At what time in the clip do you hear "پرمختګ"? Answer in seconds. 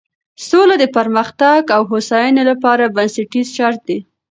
0.97-1.61